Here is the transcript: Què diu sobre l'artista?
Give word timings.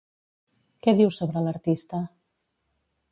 Què 0.85 0.95
diu 1.01 1.11
sobre 1.17 1.45
l'artista? 1.49 2.03